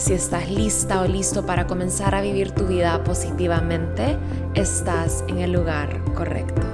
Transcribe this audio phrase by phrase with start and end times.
[0.00, 4.16] Si estás lista o listo para comenzar a vivir tu vida positivamente,
[4.54, 6.69] estás en el lugar correcto.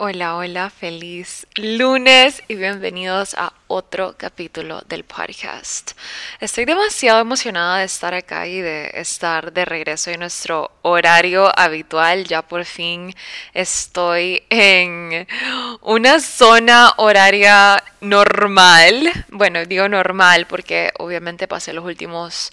[0.00, 5.90] Hola, hola, feliz lunes y bienvenidos a otro capítulo del podcast.
[6.38, 12.26] Estoy demasiado emocionada de estar acá y de estar de regreso en nuestro horario habitual.
[12.26, 13.12] Ya por fin
[13.54, 15.26] estoy en
[15.80, 19.10] una zona horaria normal.
[19.30, 22.52] Bueno, digo normal porque obviamente pasé los últimos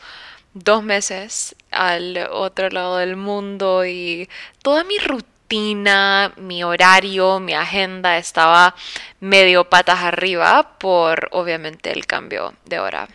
[0.56, 4.28] dos meses al otro lado del mundo y
[4.64, 8.76] toda mi rutina mi horario, mi agenda estaba
[9.20, 13.08] medio patas arriba por obviamente el cambio de hora.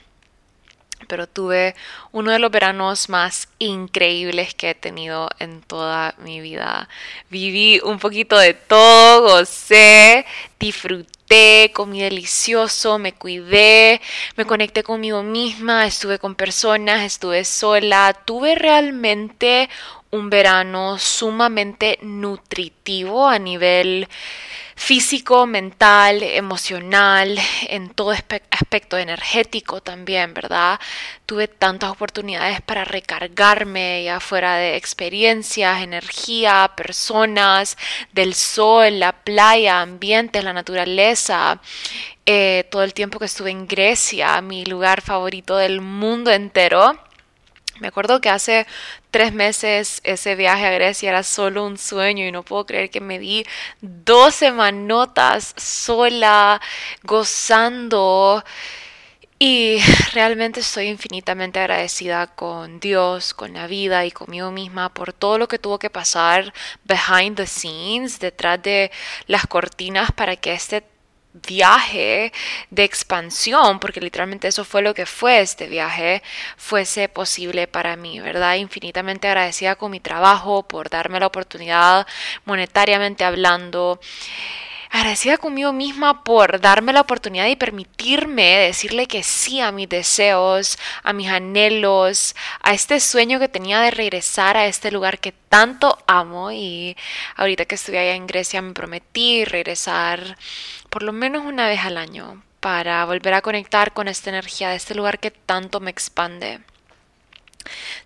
[1.09, 1.75] Pero tuve
[2.13, 6.89] uno de los veranos más increíbles que he tenido en toda mi vida.
[7.31, 10.25] Viví un poquito de todo, gocé,
[10.61, 14.01] disfruté, comí delicioso, me cuidé,
[14.37, 19.69] me conecté conmigo misma, estuve con personas, estuve sola, tuve realmente
[20.11, 24.09] un verano sumamente nutritivo a nivel
[24.81, 30.81] físico, mental, emocional, en todo aspecto energético también, ¿verdad?
[31.27, 37.77] Tuve tantas oportunidades para recargarme ya fuera de experiencias, energía, personas,
[38.13, 41.61] del sol, la playa, ambientes, la naturaleza.
[42.25, 46.99] Eh, todo el tiempo que estuve en Grecia, mi lugar favorito del mundo entero
[47.81, 48.67] me acuerdo que hace
[49.11, 53.01] tres meses ese viaje a Grecia era solo un sueño y no puedo creer que
[53.01, 53.45] me di
[53.81, 56.61] dos semanotas sola,
[57.03, 58.45] gozando.
[59.43, 59.79] Y
[60.13, 65.49] realmente estoy infinitamente agradecida con Dios, con la vida y conmigo misma por todo lo
[65.49, 66.53] que tuvo que pasar
[66.85, 68.91] behind the scenes, detrás de
[69.27, 70.85] las cortinas para que este
[71.33, 72.33] viaje
[72.71, 76.23] de expansión, porque literalmente eso fue lo que fue este viaje,
[76.57, 78.57] fuese posible para mí, ¿verdad?
[78.57, 82.07] Infinitamente agradecida con mi trabajo por darme la oportunidad
[82.45, 84.01] monetariamente hablando
[84.91, 90.79] agradecida conmigo misma por darme la oportunidad y permitirme decirle que sí a mis deseos,
[91.05, 95.97] a mis anhelos, a este sueño que tenía de regresar a este lugar que tanto
[96.07, 96.97] amo y
[97.37, 100.37] ahorita que estuve allá en Grecia me prometí regresar
[100.91, 104.77] por lo menos una vez al año para volver a conectar con esta energía de
[104.77, 106.61] este lugar que tanto me expande.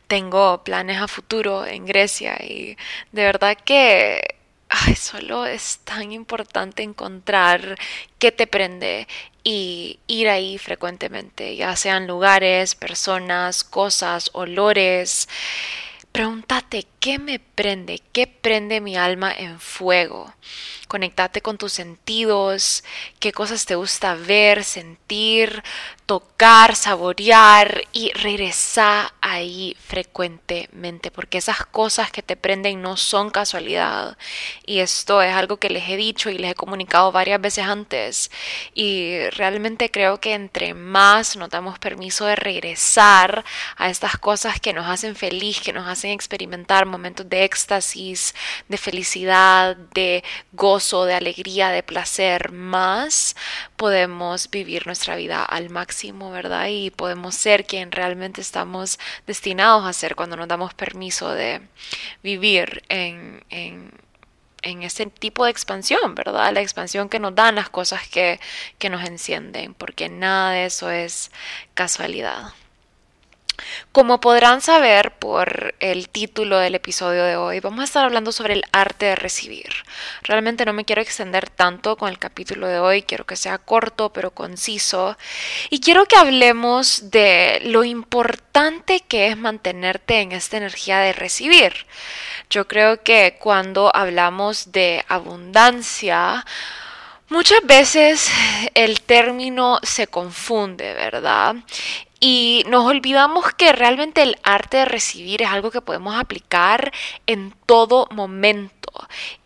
[0.06, 2.77] Tengo planes a futuro en Grecia y
[3.12, 4.37] de verdad que
[4.69, 7.77] ay, solo es tan importante encontrar
[8.19, 9.06] qué te prende
[9.43, 15.28] y ir ahí frecuentemente, ya sean lugares, personas, cosas, olores.
[16.12, 20.33] Pregúntate qué me prende, qué prende mi alma en fuego.
[20.89, 22.83] Conectate con tus sentidos,
[23.21, 25.63] qué cosas te gusta ver, sentir,
[26.07, 34.17] tocar, saborear y regresar ahí frecuentemente, porque esas cosas que te prenden no son casualidad.
[34.67, 38.31] Y esto es algo que les he dicho y les he comunicado varias veces antes.
[38.75, 43.45] Y realmente creo que entre más nos damos permiso de regresar
[43.77, 48.34] a estas cosas que nos hacen feliz, que nos hacen experimentar momentos de éxtasis,
[48.69, 50.22] de felicidad, de
[50.53, 53.37] gozo, de alegría, de placer, más
[53.77, 56.69] podemos vivir nuestra vida al máximo, ¿verdad?
[56.69, 61.60] Y podemos ser quien realmente estamos destinados a ser cuando nos damos permiso de
[62.22, 63.43] vivir en,
[64.64, 66.52] en ese tipo de expansión, ¿verdad?
[66.52, 68.40] La expansión que nos dan las cosas que,
[68.79, 71.31] que nos encienden, porque nada de eso es
[71.75, 72.52] casualidad.
[73.93, 78.55] Como podrán saber por el título del episodio de hoy, vamos a estar hablando sobre
[78.55, 79.69] el arte de recibir.
[80.23, 84.12] Realmente no me quiero extender tanto con el capítulo de hoy, quiero que sea corto
[84.12, 85.17] pero conciso
[85.71, 91.87] y quiero que hablemos de lo importante que es mantenerte en esta energía de recibir.
[92.50, 96.45] Yo creo que cuando hablamos de abundancia,
[97.31, 98.31] Muchas veces
[98.75, 101.57] el término se confunde, ¿verdad?
[102.26, 106.91] Y nos olvidamos que realmente el arte de recibir es algo que podemos aplicar
[107.26, 108.81] en todo momento.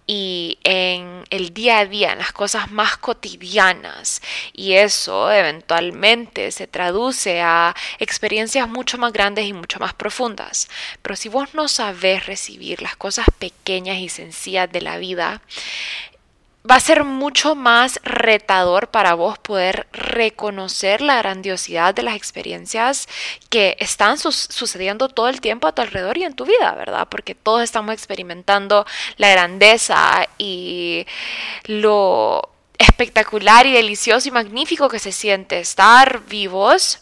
[0.07, 4.23] y en el día a día, en las cosas más cotidianas.
[4.55, 10.69] Y eso eventualmente se traduce a experiencias mucho más grandes y mucho más profundas.
[11.03, 15.43] Pero si vos no sabes recibir las cosas pequeñas y sencillas de la vida,
[16.71, 23.09] va a ser mucho más retador para vos poder reconocer la grandiosidad de las experiencias
[23.49, 27.09] que están sucediendo todo el tiempo a tu alrededor y en tu vida, ¿verdad?
[27.11, 28.85] Porque todos estamos experimentando
[29.17, 31.07] la grandeza y
[31.65, 37.01] lo espectacular y delicioso y magnífico que se siente estar vivos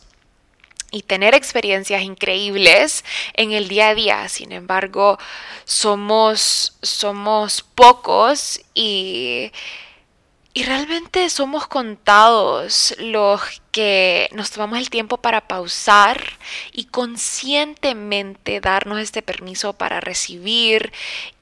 [0.91, 3.05] y tener experiencias increíbles
[3.35, 4.29] en el día a día.
[4.29, 5.19] Sin embargo,
[5.65, 9.53] somos, somos pocos y,
[10.55, 13.43] y realmente somos contados los
[13.73, 16.23] que nos tomamos el tiempo para pausar
[16.73, 20.93] y conscientemente darnos este permiso para recibir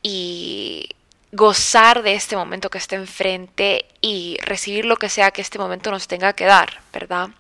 [0.03, 0.89] y
[1.35, 5.91] gozar de este momento que está enfrente y recibir lo que sea que este momento
[5.91, 7.31] nos tenga que dar, ¿verdad?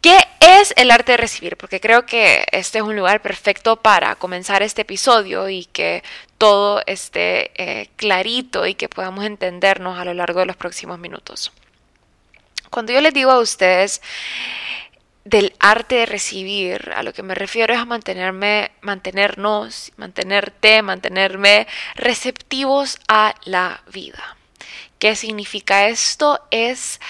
[0.00, 1.56] ¿Qué es el arte de recibir?
[1.56, 6.02] Porque creo que este es un lugar perfecto para comenzar este episodio y que
[6.36, 11.52] todo esté eh, clarito y que podamos entendernos a lo largo de los próximos minutos.
[12.70, 14.00] Cuando yo les digo a ustedes
[15.24, 21.66] del arte de recibir, a lo que me refiero es a mantenerme, mantenernos, mantenerte, mantenerme
[21.94, 24.36] receptivos a la vida.
[24.98, 26.40] ¿Qué significa esto?
[26.50, 27.00] Es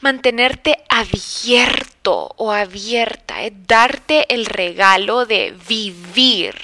[0.00, 3.36] mantenerte abierto o abierta,
[3.66, 6.54] darte el regalo de vivir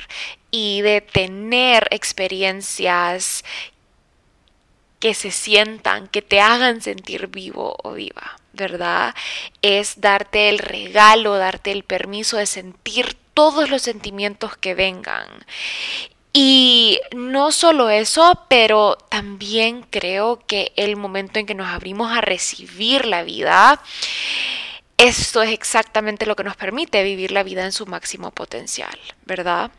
[0.50, 3.44] y de tener experiencias
[4.98, 9.14] que se sientan, que te hagan sentir vivo o viva, ¿verdad?
[9.62, 15.28] Es darte el regalo, darte el permiso de sentir todos los sentimientos que vengan.
[16.32, 22.20] Y no solo eso, pero también creo que el momento en que nos abrimos a
[22.20, 23.80] recibir la vida,
[24.98, 29.70] esto es exactamente lo que nos permite vivir la vida en su máximo potencial, ¿verdad?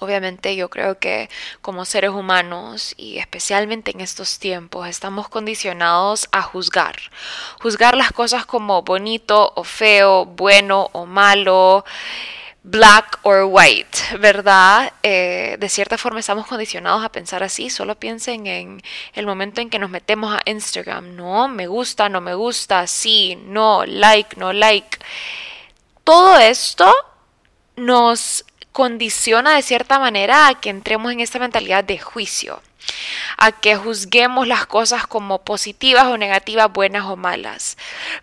[0.00, 1.30] Obviamente yo creo que
[1.62, 6.96] como seres humanos y especialmente en estos tiempos estamos condicionados a juzgar.
[7.60, 11.84] Juzgar las cosas como bonito o feo, bueno o malo
[12.62, 14.92] black or white, ¿verdad?
[15.02, 17.70] Eh, de cierta forma estamos condicionados a pensar así.
[17.70, 18.82] Solo piensen en
[19.14, 21.16] el momento en que nos metemos a Instagram.
[21.16, 24.98] No, me gusta, no me gusta, sí, no, like, no like.
[26.04, 26.92] Todo esto
[27.76, 32.62] nos condiciona de cierta manera a que entremos en esta mentalidad de juicio
[33.36, 37.76] a que juzguemos las cosas como positivas o negativas, buenas o malas.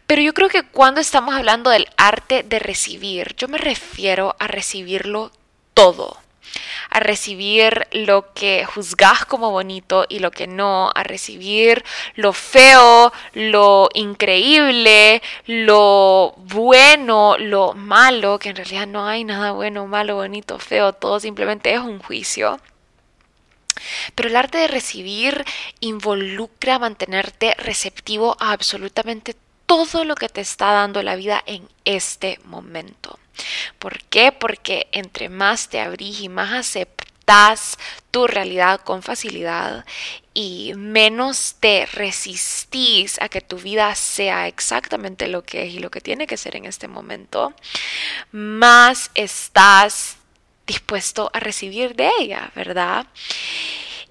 [0.06, 4.48] Pero yo creo que cuando estamos hablando del arte de recibir, yo me refiero a
[4.48, 5.32] recibirlo
[5.74, 6.18] todo
[6.90, 11.84] a recibir lo que juzgas como bonito y lo que no, a recibir
[12.16, 19.88] lo feo, lo increíble, lo bueno, lo malo, que en realidad no hay nada bueno,
[19.88, 22.60] malo, bonito, feo, todo simplemente es un juicio.
[24.16, 25.46] Pero el arte de recibir
[25.80, 29.36] involucra mantenerte receptivo a absolutamente
[29.66, 33.20] todo lo que te está dando la vida en este momento.
[33.80, 34.32] ¿Por qué?
[34.32, 37.78] Porque entre más te abrís y más aceptas
[38.12, 39.86] tu realidad con facilidad
[40.34, 45.92] y menos te resistís a que tu vida sea exactamente lo que es y lo
[45.92, 47.54] que tiene que ser en este momento,
[48.32, 50.18] más estás
[50.66, 53.08] dispuesto a recibir de ella, ¿verdad?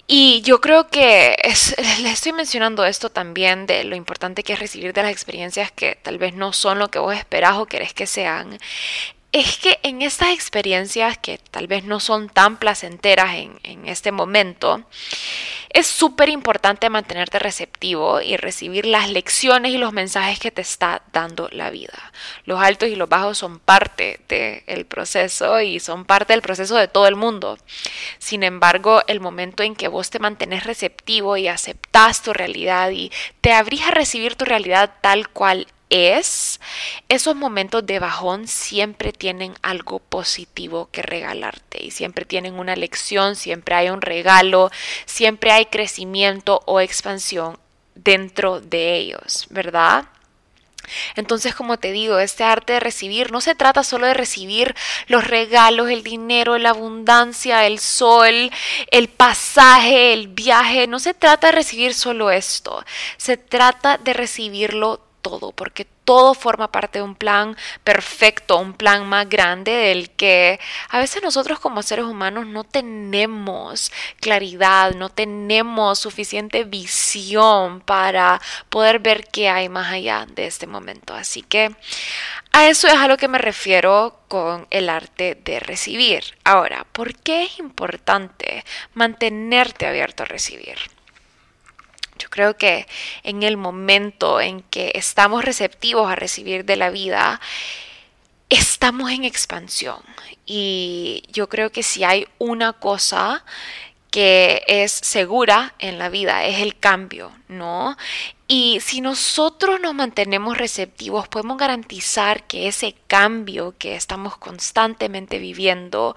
[0.07, 1.35] Y yo creo que
[2.01, 5.95] le estoy mencionando esto también de lo importante que es recibir de las experiencias que
[5.95, 8.57] tal vez no son lo que vos esperás o querés que sean
[9.39, 14.83] es que en estas experiencias que tal vez no son tan placenteras en, este momento,
[15.69, 21.03] es súper importante mantenerte receptivo y recibir las lecciones y los mensajes que te está
[21.13, 22.11] dando la vida.
[22.45, 26.87] Los altos y los bajos son parte del proceso y son parte del proceso de
[26.87, 27.57] todo el mundo.
[28.17, 33.11] Sin embargo, el momento en que vos te mantenés receptivo y aceptás tu realidad y
[33.41, 36.59] te abrís a recibir tu realidad tal cual es,
[37.09, 43.35] esos momentos de bajón siempre tienen algo positivo que regalarte y siempre tienen una lección,
[43.35, 44.69] siempre hay un regalo,
[45.05, 47.57] siempre hay crecimiento o expansión
[47.95, 50.05] dentro de ellos, ¿verdad?
[51.15, 54.75] Entonces, como te digo, este arte de recibir no se trata solo de recibir
[55.07, 58.51] los regalos, el dinero, la abundancia, el sol,
[58.91, 62.85] el pasaje, el viaje, no se trata de recibir solo esto,
[63.17, 69.07] se trata de recibirlo todo, porque todo forma parte de un plan perfecto, un plan
[69.07, 73.91] más grande del que a veces nosotros como seres humanos no tenemos
[74.21, 81.13] claridad, no tenemos suficiente visión para poder ver qué hay más allá de este momento.
[81.13, 81.75] Así que
[82.53, 86.23] a eso es a lo que me refiero con el arte de recibir.
[86.45, 90.77] Ahora, ¿por qué es importante mantenerte abierto a recibir?
[92.37, 92.85] Creo que
[93.23, 97.41] en el momento en que estamos receptivos a recibir de la vida,
[98.47, 99.97] estamos en expansión.
[100.45, 103.43] Y yo creo que si hay una cosa
[104.11, 107.97] que es segura en la vida, es el cambio, ¿no?
[108.49, 116.15] Y si nosotros nos mantenemos receptivos, podemos garantizar que ese cambio que estamos constantemente viviendo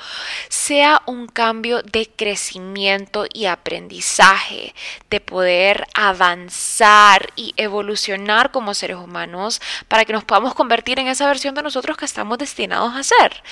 [0.48, 4.74] sea un cambio de crecimiento y aprendizaje,
[5.10, 11.26] de poder avanzar y evolucionar como seres humanos para que nos podamos convertir en esa
[11.26, 13.42] versión de nosotros que estamos destinados a ser.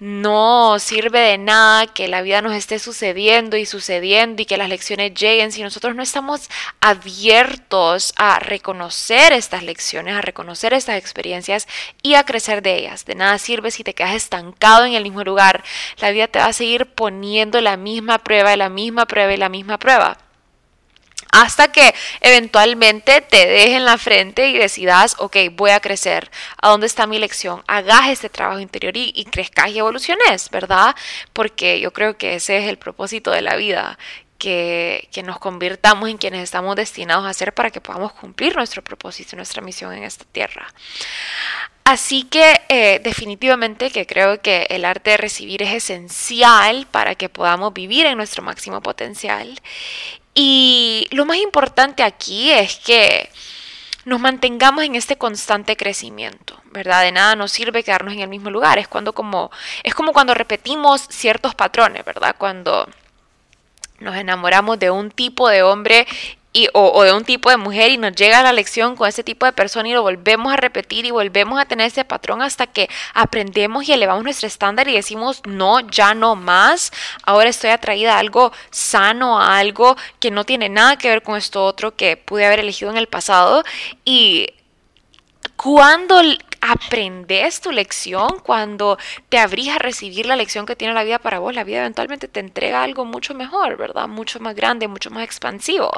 [0.00, 4.68] No sirve de nada que la vida nos esté sucediendo y sucediendo y que las
[4.68, 11.66] lecciones lleguen si nosotros no estamos abiertos a reconocer estas lecciones, a reconocer estas experiencias
[12.02, 13.04] y a crecer de ellas.
[13.04, 15.62] De nada sirve si te quedas estancado en el mismo lugar.
[15.98, 19.48] La vida te va a seguir poniendo la misma prueba, la misma prueba y la
[19.48, 20.18] misma prueba
[21.32, 26.30] hasta que eventualmente te dejen la frente y decidas, ok, voy a crecer,
[26.60, 27.64] ¿a dónde está mi lección?
[27.66, 30.94] Hagas este trabajo interior y, y crezcas y evoluciones, ¿verdad?
[31.32, 33.98] Porque yo creo que ese es el propósito de la vida,
[34.42, 39.36] que, nos convirtamos en quienes estamos destinados a ser para que podamos cumplir nuestro propósito
[39.36, 40.66] nuestra misión en esta tierra.
[41.84, 47.28] Así que eh, definitivamente que creo que el arte de recibir es esencial para que
[47.28, 49.60] podamos vivir en nuestro máximo potencial
[50.34, 53.30] y lo más importante aquí es que
[54.04, 57.02] nos mantengamos en este constante crecimiento, ¿verdad?
[57.02, 59.52] De nada nos sirve quedarnos en el mismo lugar, es cuando como
[59.84, 62.34] es como cuando repetimos ciertos patrones, ¿verdad?
[62.36, 62.88] Cuando
[64.02, 66.06] nos enamoramos de un tipo de hombre
[66.74, 69.52] o, de un tipo de mujer y nos llega la lección con ese tipo de
[69.52, 73.88] persona y lo volvemos a repetir y volvemos a tener ese patrón hasta que aprendemos
[73.88, 76.92] y elevamos nuestro estándar y decimos no, ya no más,
[77.24, 81.38] ahora estoy atraída a algo sano, a algo que no tiene nada que ver con
[81.38, 83.64] esto otro que pude haber elegido en el pasado
[84.04, 84.48] y
[85.56, 86.20] cuando
[86.62, 88.96] aprendes tu lección, cuando
[89.28, 92.28] te abrís a recibir la lección que tiene la vida para vos, la vida eventualmente
[92.28, 94.06] te entrega algo mucho mejor, ¿verdad?
[94.06, 95.90] Mucho más grande, mucho más expansivo.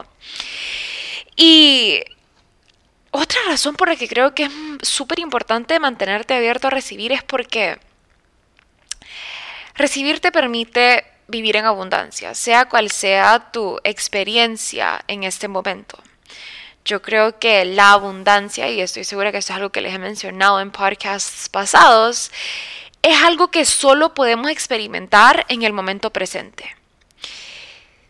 [1.37, 2.03] Y
[3.11, 4.53] otra razón por la que creo que es
[4.83, 7.79] súper importante mantenerte abierto a recibir es porque
[9.75, 15.99] recibir te permite vivir en abundancia, sea cual sea tu experiencia en este momento.
[16.85, 19.99] Yo creo que la abundancia, y estoy segura que esto es algo que les he
[19.99, 22.31] mencionado en podcasts pasados,
[23.01, 26.77] es algo que solo podemos experimentar en el momento presente.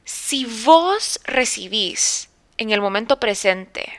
[0.05, 2.29] Si vos recibís
[2.59, 3.93] en el momento presente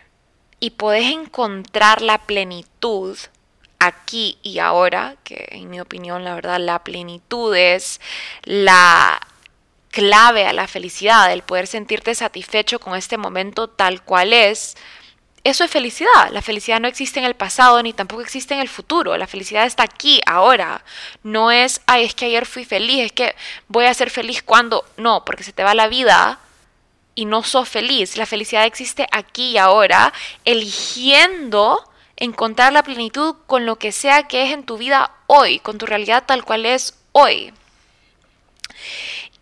[0.60, 3.18] y podés encontrar la plenitud
[3.80, 8.02] aquí y ahora, que en mi opinión la verdad la plenitud es
[8.44, 9.20] la
[9.96, 14.76] clave a la felicidad, el poder sentirte satisfecho con este momento tal cual es,
[15.46, 16.32] eso es felicidad.
[16.32, 19.16] La felicidad no existe en el pasado ni tampoco existe en el futuro.
[19.16, 20.84] La felicidad está aquí, ahora.
[21.24, 23.36] No es, ay, es que ayer fui feliz, es que
[23.70, 24.84] voy a ser feliz cuando.
[24.98, 26.40] No, porque se te va la vida
[27.14, 28.18] y no sos feliz.
[28.18, 30.12] La felicidad existe aquí y ahora,
[30.44, 35.78] eligiendo encontrar la plenitud con lo que sea que es en tu vida hoy, con
[35.78, 37.54] tu realidad tal cual es hoy.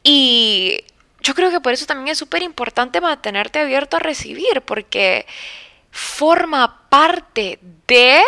[0.04, 0.84] Y
[1.22, 5.26] yo creo que por eso también es súper importante mantenerte abierto a recibir, porque
[5.92, 8.22] forma parte de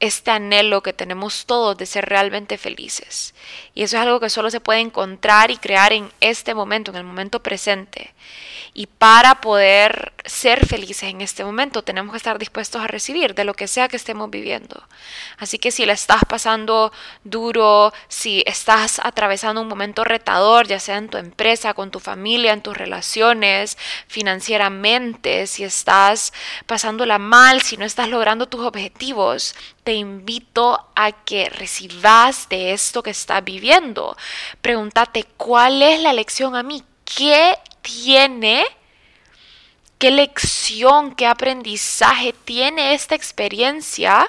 [0.00, 3.34] este anhelo que tenemos todos de ser realmente felices.
[3.74, 6.98] Y eso es algo que solo se puede encontrar y crear en este momento, en
[6.98, 8.14] el momento presente.
[8.74, 13.42] Y para poder ser felices en este momento tenemos que estar dispuestos a recibir de
[13.42, 14.80] lo que sea que estemos viviendo.
[15.38, 16.92] Así que si la estás pasando
[17.24, 22.52] duro, si estás atravesando un momento retador, ya sea en tu empresa, con tu familia,
[22.52, 23.76] en tus relaciones,
[24.06, 26.32] financieramente, si estás
[26.66, 29.56] pasándola mal, si no estás logrando tus objetivos,
[29.88, 34.18] te invito a que recibas de esto que estás viviendo.
[34.60, 36.84] Pregúntate, ¿cuál es la lección a mí?
[37.06, 38.66] ¿Qué tiene,
[39.98, 44.28] qué lección, qué aprendizaje tiene esta experiencia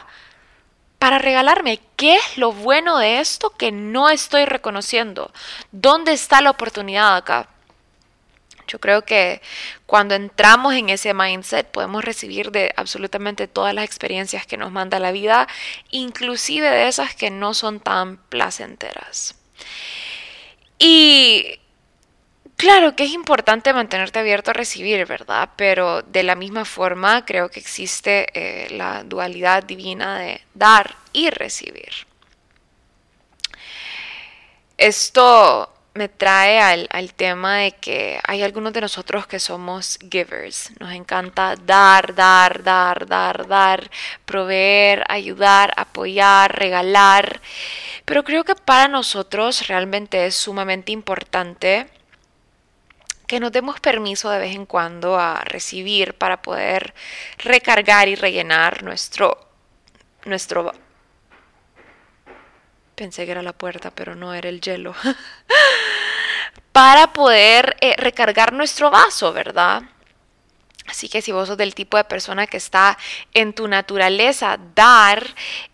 [0.97, 1.81] para regalarme?
[1.97, 5.29] ¿Qué es lo bueno de esto que no estoy reconociendo?
[5.73, 7.49] ¿Dónde está la oportunidad acá?
[8.69, 9.41] Yo creo que
[9.85, 14.99] cuando entramos en ese mindset podemos recibir de absolutamente todas las experiencias que nos manda
[14.99, 15.47] la vida,
[15.89, 19.35] inclusive de esas que no son tan placenteras.
[20.77, 21.59] Y
[22.59, 25.51] Claro que es importante mantenerte abierto a recibir, ¿verdad?
[25.55, 31.29] Pero de la misma forma creo que existe eh, la dualidad divina de dar y
[31.29, 32.05] recibir.
[34.77, 40.71] Esto me trae al, tema de que hay algunos de nosotros que somos givers.
[40.79, 43.91] Nos encanta dar, dar, dar, dar, dar,
[44.23, 47.41] proveer, ayudar, apoyar, regalar.
[48.05, 51.89] Pero creo que para nosotros realmente es sumamente importante
[53.27, 56.93] que nos demos permiso de vez en cuando a recibir para poder
[57.39, 59.37] recargar y rellenar nuestro
[60.23, 60.71] nuestro
[62.99, 64.93] pensé que era la puerta, pero no era el hielo.
[66.73, 69.83] para poder eh, recargar nuestro vaso, ¿verdad?
[70.85, 72.97] Así que si vos sos del tipo de persona que está
[73.33, 75.25] en tu naturaleza dar,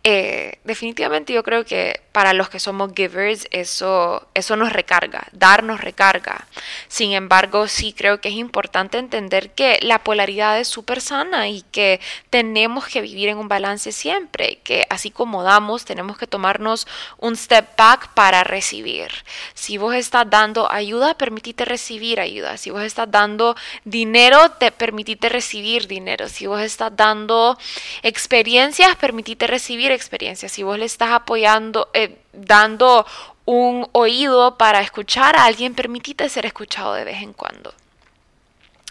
[0.07, 5.63] eh, definitivamente yo creo que para los que somos givers eso, eso nos recarga, dar
[5.63, 6.45] nos recarga.
[6.87, 11.63] Sin embargo, sí creo que es importante entender que la polaridad es súper sana y
[11.71, 16.85] que tenemos que vivir en un balance siempre, que así como damos, tenemos que tomarnos
[17.17, 19.09] un step back para recibir.
[19.55, 22.57] Si vos estás dando ayuda, permitite recibir ayuda.
[22.57, 26.29] Si vos estás dando dinero, te permitite recibir dinero.
[26.29, 27.57] Si vos estás dando
[28.03, 30.51] experiencias, permitite recibir experiencias.
[30.51, 33.05] Si vos le estás apoyando, eh, dando
[33.45, 37.73] un oído para escuchar a alguien, permitite ser escuchado de vez en cuando.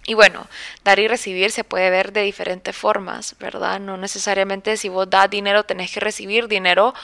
[0.06, 0.46] Y bueno,
[0.84, 3.80] dar y recibir se puede ver de diferentes formas, ¿verdad?
[3.80, 6.94] No necesariamente si vos das dinero tenés que recibir dinero,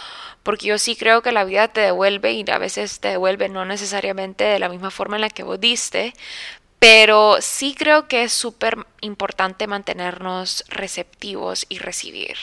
[0.42, 3.64] porque yo sí creo que la vida te devuelve y a veces te devuelve no
[3.64, 6.12] necesariamente de la misma forma en la que vos diste,
[6.78, 12.36] pero sí creo que es súper importante mantenernos receptivos y recibir.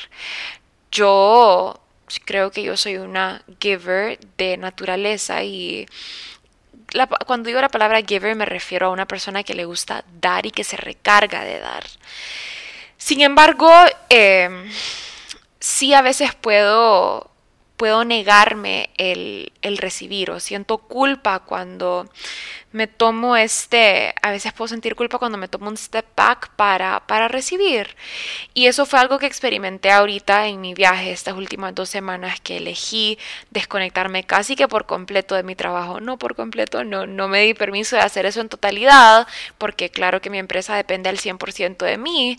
[0.98, 1.80] Yo
[2.26, 5.86] creo que yo soy una giver de naturaleza y
[7.28, 10.52] cuando digo la palabra giver me refiero a una persona que le gusta dar y
[10.52, 11.84] que se recarga de dar.
[12.98, 13.72] Sin embargo,
[14.10, 14.72] em,
[15.60, 17.30] sí a veces puedo
[17.78, 22.10] puedo negarme el, el, recibir o siento culpa cuando
[22.72, 27.06] me tomo este, a veces puedo sentir culpa cuando me tomo un step back para,
[27.08, 27.96] para recibir.
[28.54, 32.58] Y eso fue algo que experimenté ahorita en mi viaje estas últimas dos semanas que
[32.58, 33.18] elegí
[33.52, 36.00] desconectarme casi que por completo de mi trabajo.
[36.00, 40.20] No por completo, no, no me di permiso de hacer eso en totalidad, porque claro
[40.20, 42.38] que mi empresa depende al 100% de mí,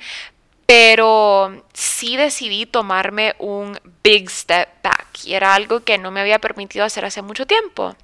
[0.68, 6.40] pero sí decidí tomarme un big step back y era algo que no me había
[6.40, 7.96] permitido hacer hace mucho tiempo.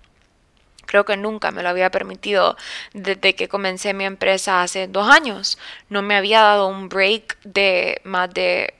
[0.86, 2.56] Creo que nunca me lo había permitido
[2.94, 5.58] desde que comencé mi empresa hace dos años.
[5.90, 8.72] No me había dado un break de más de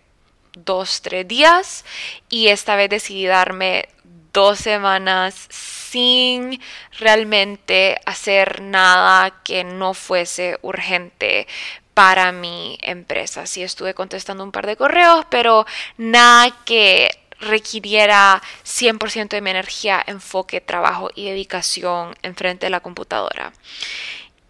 [0.55, 1.85] dos, tres días
[2.31, 3.91] y esta vez decidí darme
[4.33, 6.59] dos semanas sin
[6.99, 11.47] realmente hacer nada que no fuese urgente
[11.95, 13.47] para mi empresa.
[13.47, 15.65] Sí estuve contestando un par de correos, pero
[15.97, 23.53] nada que requiriera 100% de mi energía, enfoque, trabajo y dedicación enfrente de la computadora.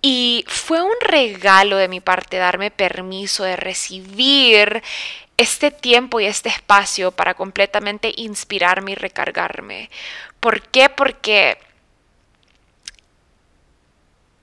[0.01, 4.83] Y fue un regalo de mi parte darme permiso de recibir
[5.37, 9.91] este tiempo y este espacio para completamente inspirarme y recargarme.
[10.41, 10.89] ¿Por qué?
[10.91, 11.59] Porque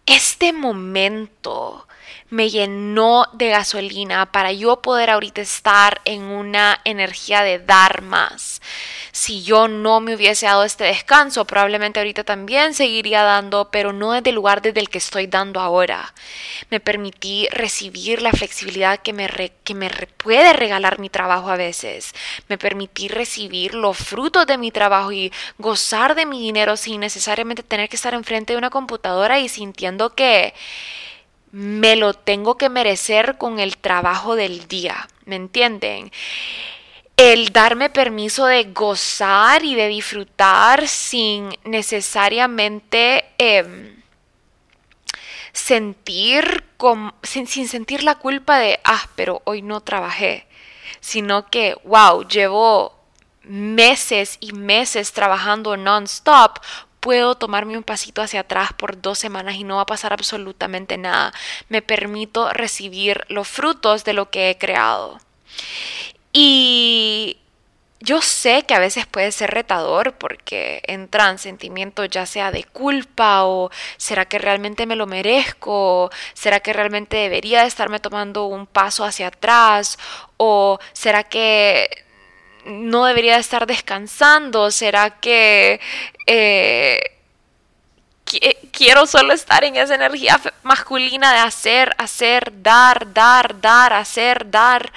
[0.05, 1.87] este momento
[2.29, 8.61] me llenó de gasolina para yo poder ahorita estar en una energía de dar más.
[9.11, 14.13] Si yo no me hubiese dado este descanso, probablemente ahorita también seguiría dando, pero no
[14.13, 16.13] desde el lugar desde el que estoy dando ahora.
[16.69, 19.29] Me permití recibir la flexibilidad que me,
[19.65, 22.13] que me puede regalar mi trabajo a veces.
[22.47, 27.63] Me permití recibir los frutos de mi trabajo y gozar de mi dinero sin necesariamente
[27.63, 30.53] tener que estar enfrente de una computadora y sintiendo que
[31.51, 36.11] me lo tengo que merecer con el trabajo del día, ¿me entienden?
[37.17, 44.01] El darme permiso de gozar y de disfrutar sin necesariamente em,
[45.51, 46.63] sentir,
[47.23, 50.47] sin, sin sentir la culpa de, ah, pero hoy no trabajé,
[50.99, 52.97] sino que, wow, llevo
[53.43, 56.59] meses y meses trabajando non-stop
[57.01, 60.97] puedo tomarme un pasito hacia atrás por dos semanas y no va a pasar absolutamente
[60.97, 61.33] nada.
[61.67, 65.19] Me permito recibir los frutos de lo que he creado.
[66.31, 67.37] Y
[67.99, 73.45] yo sé que a veces puede ser retador porque entran sentimientos ya sea de culpa
[73.45, 79.05] o será que realmente me lo merezco, será que realmente debería estarme tomando un paso
[79.05, 79.99] hacia atrás
[80.37, 82.05] o será que
[82.65, 85.79] no debería estar descansando, será que
[86.27, 87.17] eh,
[88.71, 94.91] quiero solo estar en esa energía masculina de hacer, hacer, dar, dar, dar, hacer, dar,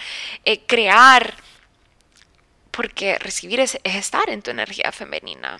[0.44, 1.34] eh, crear
[2.70, 5.58] porque recibir es, estar en tu energía femenina.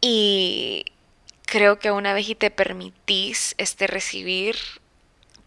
[0.00, 0.86] Y
[1.46, 4.56] creo que una vez y te permitís este recibir,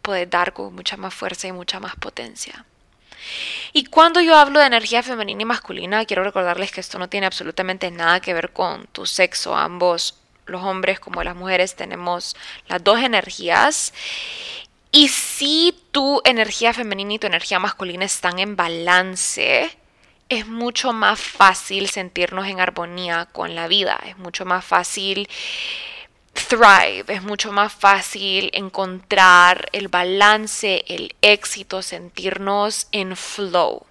[0.01, 2.65] puedes dar con mucha más fuerza y mucha más potencia.
[3.73, 7.27] Y cuando yo hablo de energía femenina y masculina, quiero recordarles que esto no tiene
[7.27, 9.55] absolutamente nada que ver con tu sexo.
[9.55, 12.35] Ambos, los hombres como las mujeres, tenemos
[12.67, 13.93] las dos energías.
[14.91, 19.77] Y si tu energía femenina y tu energía masculina están en balance,
[20.29, 25.29] es mucho más fácil sentirnos en armonía con la vida, es mucho más fácil
[26.39, 33.85] thrive, es mucho más fácil encontrar el balance, el éxito, sentirnos en flow.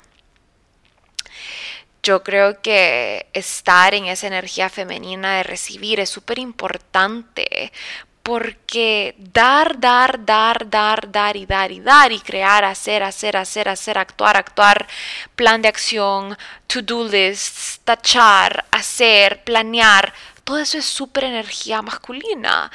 [2.02, 7.72] Yo creo que estar en esa energía femenina de recibir es súper importante
[8.22, 13.68] porque dar, dar, dar, dar, dar y dar y dar y crear, hacer, hacer, hacer,
[13.68, 14.88] hacer, actuar, actuar,
[15.36, 20.12] plan de acción, to-do lists, tachar, hacer, planear,
[20.46, 22.70] todo eso es súper energía masculina.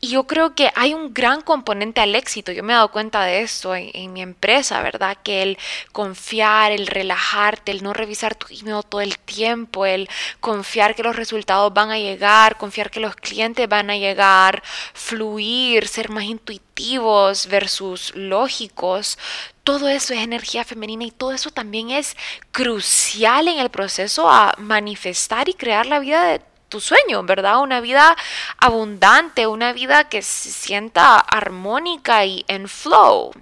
[0.00, 2.50] Y yo creo que hay un gran componente al éxito.
[2.50, 5.18] Yo me he dado cuenta de esto en, mi empresa, ¿verdad?
[5.22, 5.58] Que el
[5.92, 10.08] confiar, el relajarte, el no revisar tu email todo el tiempo, el
[10.40, 14.62] confiar que los resultados van a llegar, confiar que los clientes van a llegar,
[14.94, 19.18] fluir, ser más intuitivos versus lógicos.
[19.62, 22.16] Todo eso es energía femenina y todo eso también es
[22.50, 27.60] crucial en el proceso a manifestar y crear la vida de tu sueño, ¿verdad?
[27.60, 28.16] Una vida
[28.56, 33.32] abundante, una vida que se sienta armónica y en flow.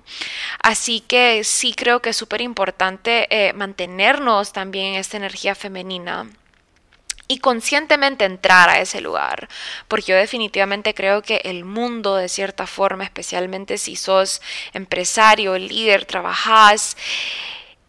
[0.60, 6.26] Así que sí creo que es súper importante eh, mantenernos también esta energía femenina
[7.28, 9.48] y conscientemente entrar a ese lugar,
[9.86, 14.40] porque yo definitivamente creo que el mundo de cierta forma, especialmente si sos
[14.72, 16.96] empresario, líder, trabajas,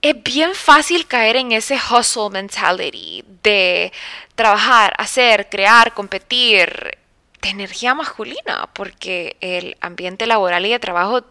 [0.02, 3.92] es bien fácil caer en ese hustle mentality de
[4.36, 6.98] trabajar, hacer, crear, competir
[7.42, 11.24] de energía masculina, porque el ambiente laboral y de trabajo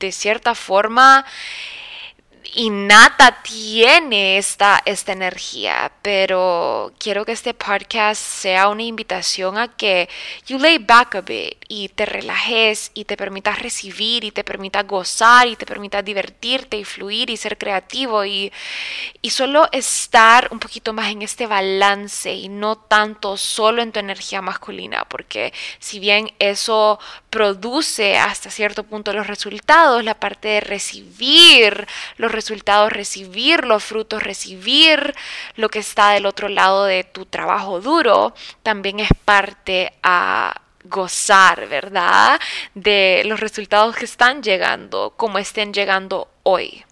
[0.00, 1.24] de cierta forma
[2.54, 10.08] innata tiene esta, esta energía, pero quiero que este podcast sea una invitación a que
[10.46, 14.86] you lay back a bit y te relajes y te permitas recibir y te permitas
[14.86, 18.52] gozar y te permitas divertirte y fluir y ser creativo y,
[19.22, 24.00] y solo estar un poquito más en este balance y no tanto solo en tu
[24.00, 26.98] energía masculina, porque si bien eso
[27.30, 34.22] produce hasta cierto punto los resultados, la parte de recibir los resultados, recibir los frutos,
[34.22, 35.14] recibir
[35.56, 41.66] lo que está del otro lado de tu trabajo duro, también es parte a gozar,
[41.68, 42.38] ¿verdad?
[42.74, 46.84] De los resultados que están llegando, como estén llegando hoy.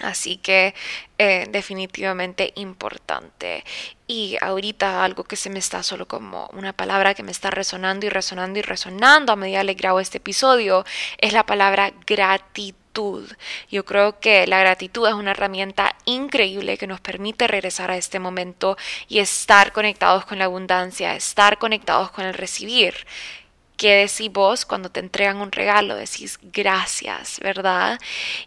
[0.00, 0.74] Así que
[1.18, 3.64] eh, definitivamente importante.
[4.08, 8.04] Y ahorita algo que se me está solo como una palabra que me está resonando
[8.06, 10.84] y resonando y resonando a medida que grabo este episodio
[11.18, 11.92] es la palabra
[13.70, 18.20] Yo creo que la gratitud es una herramienta increíble que nos permite regresar a este
[18.20, 18.76] momento
[19.08, 22.94] y estar conectados con la abundancia, estar conectados con el recibir.
[23.76, 25.96] ¿Qué decís vos cuando te entregan un regalo?
[25.96, 27.98] Decís gracias, ¿verdad?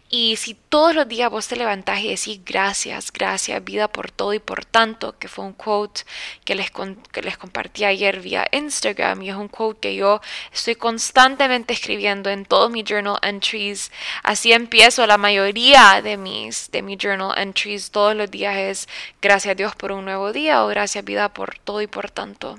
[0.08, 4.32] Y si todos los días vos te levantás y decís gracias, gracias, vida por todo
[4.32, 6.02] y por tanto, que fue un quote
[6.46, 6.70] que les,
[7.12, 12.30] que les compartí ayer vía Instagram y es un quote que yo estoy constantemente escribiendo
[12.30, 13.92] en todos mis journal entries.
[14.22, 18.88] Así empiezo la mayoría de mis, de mis journal entries todos los días es
[19.20, 22.58] gracias a Dios por un nuevo día o gracias vida por todo y por tanto.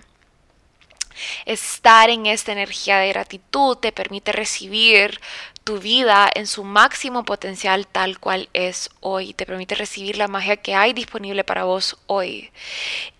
[1.46, 5.20] Estar en esta energía de gratitud te permite recibir
[5.64, 9.34] tu vida en su máximo potencial tal cual es hoy.
[9.34, 12.52] Te permite recibir la magia que hay disponible para vos hoy.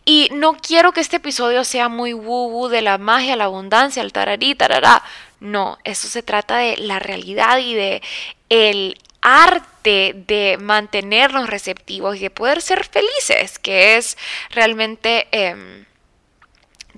[0.04, 4.12] Y no quiero que este episodio sea muy woo de la magia, la abundancia, el
[4.12, 5.04] tararí, tarará.
[5.40, 8.02] No, eso se trata de la realidad y de
[8.50, 14.18] el arte de mantenernos receptivos y de poder ser felices, que es
[14.50, 15.28] realmente...
[15.32, 15.86] Em,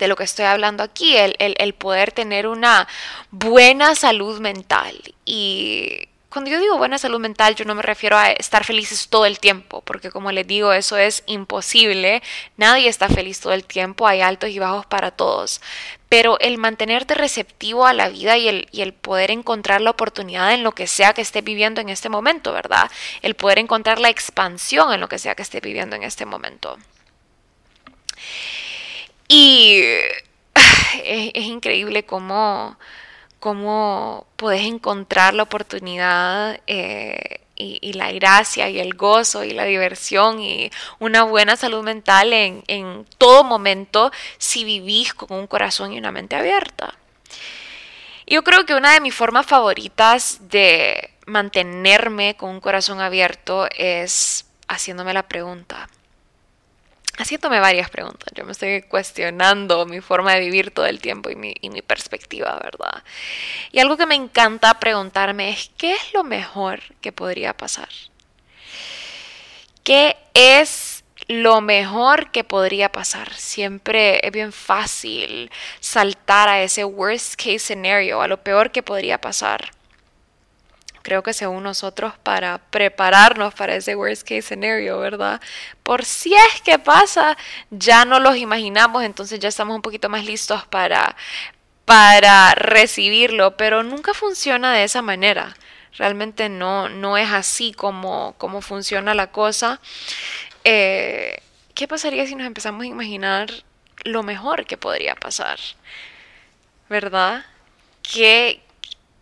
[0.02, 2.88] de lo que estoy hablando aquí, el, poder tener una
[3.30, 5.00] buena salud mental.
[5.26, 9.28] Y cuando yo digo buena salud mental, yo no me refiero a estar felices todo
[9.28, 12.24] el tiempo, porque como les digo, eso es imposible.
[12.58, 15.62] Nadie está feliz todo el tiempo, hay altos y bajos para todos.
[16.10, 20.52] Pero el mantenerte receptivo a la vida y el, y el poder encontrar la oportunidad
[20.52, 22.90] en lo que sea que esté viviendo en este momento, ¿verdad?
[23.22, 26.80] El poder encontrar la expansión en lo que sea que esté viviendo en este momento.
[29.34, 29.82] Y
[31.06, 32.78] es, increíble cómo
[33.40, 40.42] cómo puedes encontrar la oportunidad eh, y, la gracia y el gozo y la diversión
[40.42, 45.98] y una buena salud mental en, en todo momento si vivís con un corazón y
[45.98, 46.94] una mente abierta.
[48.28, 54.46] Yo creo que una de mis formas favoritas de mantenerme con un corazón abierto es
[54.68, 55.88] haciéndome la pregunta,
[57.18, 58.32] haciéndome varias preguntas.
[58.36, 61.82] Yo me estoy cuestionando mi forma de vivir todo el tiempo y mi, y mi,
[61.82, 63.04] perspectiva, ¿verdad?
[63.72, 67.90] Y algo que me encanta preguntarme es, ¿qué es lo mejor que podría pasar?
[69.84, 73.34] ¿Qué es lo mejor que podría pasar?
[73.34, 79.20] Siempre es bien fácil saltar a ese worst case scenario, a lo peor que podría
[79.20, 79.72] pasar
[81.02, 85.42] creo que según nosotros para prepararnos para ese worst case scenario, ¿verdad?
[85.84, 87.38] Por si es que pasa,
[87.70, 91.16] ya no los imaginamos, entonces ya estamos un poquito más listos para,
[91.86, 95.56] para recibirlo, pero nunca funciona de esa manera.
[95.98, 99.82] Realmente no, no es así como, como funciona la cosa.
[100.64, 101.42] Eh,
[101.76, 103.50] ¿Qué pasaría si nos empezamos a imaginar
[104.04, 105.60] lo mejor que podría pasar?
[106.90, 107.46] ¿Verdad?
[108.02, 108.62] ¿Qué,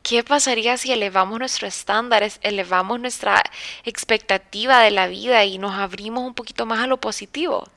[0.09, 3.43] ¿Qué pasaría si elevamos nuestros estándares, elevamos nuestra
[3.85, 7.69] expectativa de la vida y nos abrimos un poquito más a lo positivo?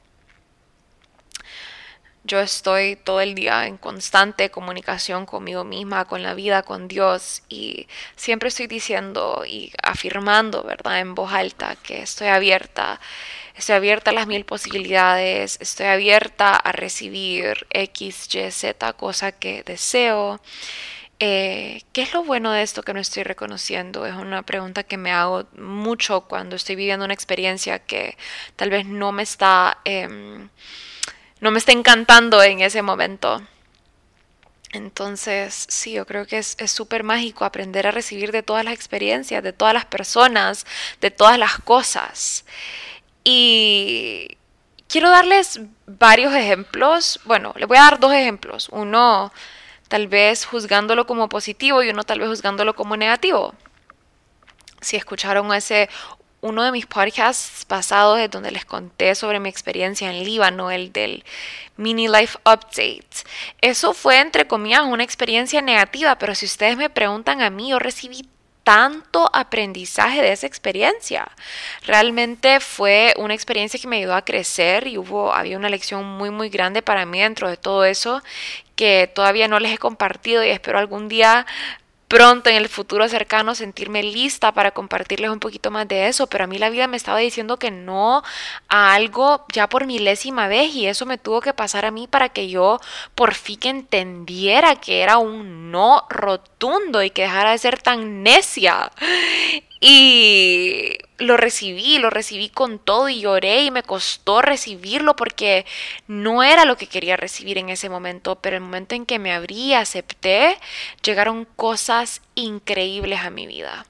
[2.24, 7.42] Yo estoy todo el día en constante comunicación conmigo misma, con la vida, con Dios
[7.50, 11.00] y siempre estoy diciendo y afirmando, ¿verdad?
[11.00, 12.98] En voz alta que estoy abierta,
[13.54, 19.62] estoy abierta a las mil posibilidades, estoy abierta a recibir X, Y, Z, cosa que
[19.64, 20.40] deseo
[21.24, 24.06] eh, ¿Qué es lo bueno de esto que no estoy reconociendo?
[24.06, 28.18] Es una pregunta que me hago mucho cuando estoy viviendo una experiencia que
[28.56, 30.48] tal vez no me está, em,
[31.38, 33.40] no me está encantando en ese momento.
[34.72, 39.44] Entonces, sí, yo creo que es súper mágico aprender a recibir de todas las experiencias,
[39.44, 40.66] de todas las personas,
[41.00, 42.44] de todas las cosas.
[43.22, 44.38] Y
[44.88, 47.20] quiero darles varios ejemplos.
[47.24, 48.68] Bueno, les voy a dar dos ejemplos.
[48.72, 49.32] Uno
[49.92, 53.54] tal vez juzgándolo como positivo y uno tal vez juzgándolo como negativo.
[54.80, 55.90] Si escucharon ese
[56.40, 60.92] uno de mis podcasts pasados es donde les conté sobre mi experiencia en Líbano, el
[60.94, 61.24] del
[61.76, 63.06] Mini Life Update.
[63.60, 67.78] Eso fue, entre comillas, una experiencia negativa, pero si ustedes me preguntan a mí, yo
[67.78, 68.26] recibí
[68.64, 71.30] tanto aprendizaje de esa experiencia.
[71.84, 76.30] Realmente fue una experiencia que me ayudó a crecer y hubo, había una lección muy,
[76.30, 78.22] muy grande para mí dentro de todo eso
[78.76, 81.46] que todavía no les he compartido y espero algún día
[82.12, 86.44] pronto en el futuro cercano sentirme lista para compartirles un poquito más de eso, pero
[86.44, 88.22] a mí la vida me estaba diciendo que no
[88.68, 92.28] a algo ya por milésima vez y eso me tuvo que pasar a mí para
[92.28, 92.80] que yo
[93.14, 98.92] por fin entendiera que era un no rotundo y que dejara de ser tan necia.
[99.84, 105.66] Y lo recibí, lo recibí con todo y lloré y me costó recibirlo porque
[106.06, 109.32] no era lo que quería recibir en ese momento, pero el momento en que me
[109.32, 110.56] abrí acepté,
[111.02, 113.84] llegaron cosas increíbles a mi vida.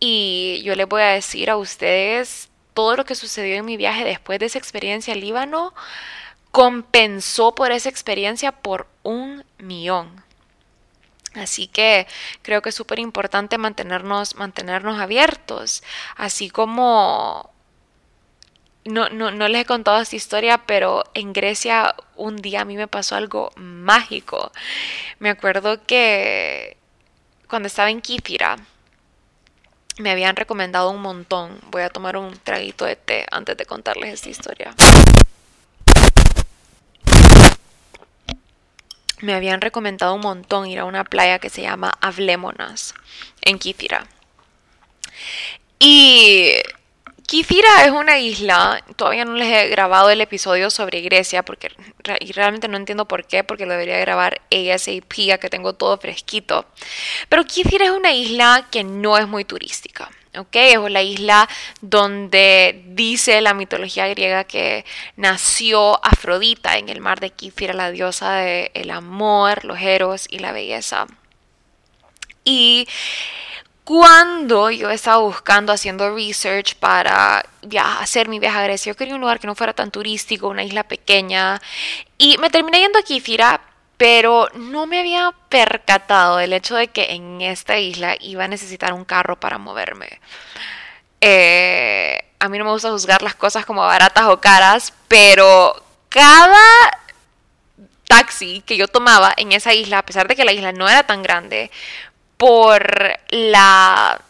[0.00, 4.04] Y yo les voy a decir a ustedes todo lo que sucedió en mi viaje
[4.04, 5.74] después de esa experiencia en Líbano
[6.52, 10.24] compensó por esa experiencia por un millón.
[11.34, 12.06] Así que
[12.42, 15.82] creo que es súper importante mantenernos, mantenernos abiertos,
[16.16, 17.52] así como
[18.84, 22.76] no, no, no, les he contado esta historia, pero en Grecia un día a mí
[22.76, 24.50] me pasó algo mágico.
[25.18, 26.76] Me acuerdo que
[27.48, 28.56] cuando estaba en Kífira
[29.98, 31.60] me habían recomendado un montón.
[31.70, 34.74] Voy a tomar un traguito de té antes de contarles esta historia.
[39.20, 42.94] Me habían recomendado un montón ir a una playa que se llama Avlémonas,
[43.42, 44.06] en Kithira.
[45.78, 46.54] Y
[47.28, 51.70] Kithira es una isla, todavía no les he grabado el episodio sobre Grecia, porque
[52.20, 55.98] y realmente no entiendo por qué, porque lo debería grabar ASAP, a que tengo todo
[55.98, 56.64] fresquito.
[57.28, 60.10] Pero Kithira es una isla que no es muy turística.
[60.52, 61.48] Es la isla
[61.80, 64.84] donde dice la mitología griega que
[65.16, 70.52] nació Afrodita en el mar de Kífira, la diosa del amor, los eros y la
[70.52, 71.06] belleza.
[72.44, 72.88] Y
[73.84, 77.42] cuando yo estaba buscando, haciendo research para
[78.00, 80.62] hacer mi viaje a Grecia, yo quería un lugar que no fuera tan turístico, una
[80.62, 81.60] isla pequeña.
[82.18, 83.62] Y me terminé yendo a Kifira,
[83.98, 88.92] pero no me había percatado del hecho de que en esta isla iba a necesitar
[88.92, 90.20] un carro para moverme.
[91.20, 95.74] Eh, a mí no me gusta juzgar las cosas como baratas o caras, pero
[96.08, 96.90] cada
[98.06, 101.02] taxi que yo tomaba en esa isla, a pesar de que la isla no era
[101.02, 101.72] tan grande,
[102.36, 104.20] por la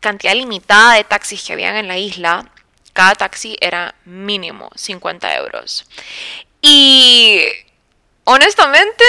[0.00, 2.50] cantidad limitada de taxis que habían en la isla,
[2.92, 5.86] cada taxi era mínimo 50 euros.
[6.60, 7.48] Y
[8.24, 9.04] honestamente,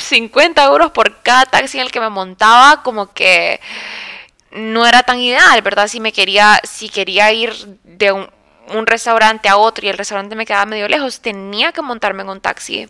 [0.00, 3.60] 50 mm, euros por cada taxi en el que me montaba, como que
[4.52, 5.88] no era tan ideal, ¿verdad?
[5.88, 7.52] Si me quería, si quería ir
[7.84, 8.28] de un,
[8.86, 12.40] restaurante a otro y el restaurante me quedaba medio lejos, tenía que montarme en un
[12.40, 12.88] taxi.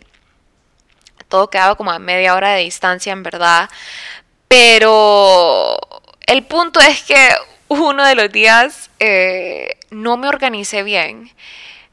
[1.27, 3.69] Todo quedaba como a media hora de distancia, en verdad.
[4.47, 5.77] Pero
[6.25, 7.29] el punto es que
[7.67, 11.31] uno de los días eh, no me organicé bien,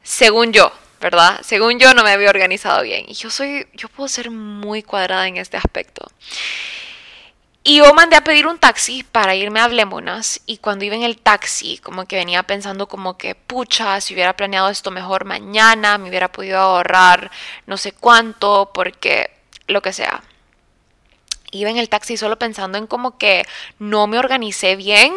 [0.03, 1.41] según yo, ¿verdad?
[1.43, 3.05] Según yo no me había organizado bien.
[3.07, 6.07] Y yo soy, yo puedo ser muy cuadrada en este aspecto.
[7.63, 11.01] Y yo mandé a pedir un taxi para irme a Blémonas y cuando iba en
[11.01, 15.97] el taxi como que venía pensando como que pucha, si hubiera planeado esto mejor mañana,
[15.97, 17.31] me hubiera podido ahorrar
[17.65, 19.31] no sé cuánto, porque
[19.65, 20.21] lo que sea
[21.51, 23.45] iba en el taxi solo pensando en como que
[23.79, 25.13] no me organicé bien,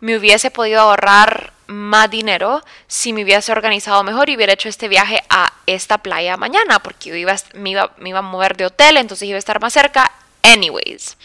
[0.00, 4.88] me hubiese podido ahorrar más dinero si me hubiese organizado mejor y hubiera hecho este
[4.88, 8.96] viaje a esta playa mañana, porque iba, me, iba, me iba a mover de hotel,
[8.96, 10.10] entonces iba a estar más cerca.
[10.42, 11.16] Anyways,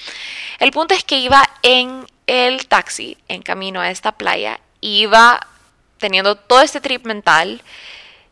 [0.60, 5.48] el punto es que iba en el taxi en camino a esta playa, iba
[5.98, 7.64] teniendo todo este trip mental,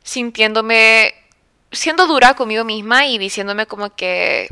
[0.04, 1.16] sintiéndome,
[1.72, 4.50] siendo dura conmigo misma y diciéndome como que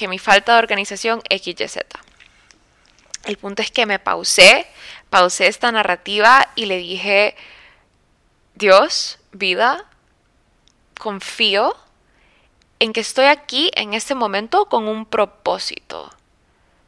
[0.00, 1.76] que mi falta de organización XYZ.
[3.24, 4.66] El punto es que me pausé,
[5.10, 7.36] pausé esta narrativa y le dije,
[8.54, 9.84] Dios, vida,
[10.98, 11.76] confío
[12.78, 16.10] en que estoy aquí en este momento con un propósito.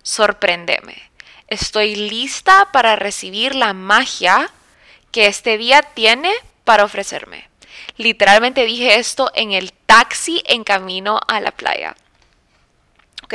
[0.02, 1.10] Sorpréndeme.
[1.48, 4.50] Estoy lista para recibir la magia
[5.10, 6.32] que este día tiene
[6.64, 7.48] para ofrecerme.
[7.96, 11.94] Literalmente dije esto en el taxi en camino a la playa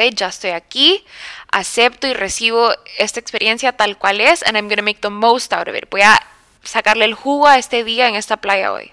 [0.05, 1.03] ya estoy aquí,
[1.51, 5.53] acepto y recibo esta experiencia tal cual es, and I'm going to make the most
[5.53, 5.89] out of it.
[5.89, 6.19] Voy a
[6.63, 8.91] sacarle el jugo a este día en esta playa hoy.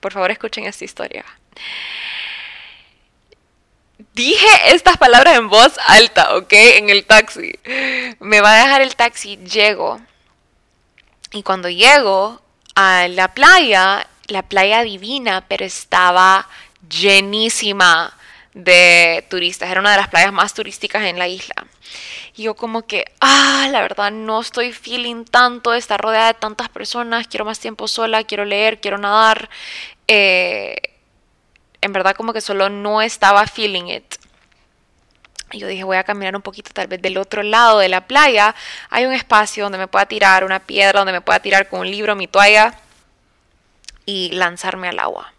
[0.00, 1.24] Por favor, escuchen esta historia.
[4.14, 6.52] Dije estas palabras en voz alta, ¿ok?
[6.52, 7.52] En el taxi.
[8.20, 10.00] Me va a dejar el taxi, llego.
[11.32, 12.40] Y cuando llego
[12.74, 16.48] a la playa, la playa divina, pero estaba
[16.88, 18.17] llenísima
[18.58, 19.70] de turistas.
[19.70, 21.66] Era una de las playas más turísticas en la isla.
[22.36, 26.68] Y yo como que, ah, la verdad no estoy feeling tanto, estar rodeada de tantas
[26.68, 29.48] personas, quiero más tiempo sola, quiero leer, quiero nadar.
[30.08, 30.76] Eh,
[31.80, 34.16] en verdad como que solo no estaba feeling it.
[35.52, 38.54] Yo dije, voy a caminar un poquito tal vez del otro lado de la playa.
[38.90, 41.90] Hay un espacio donde me pueda tirar una piedra, donde me pueda tirar con un
[41.90, 42.74] libro, mi toalla
[44.04, 45.32] y lanzarme al agua.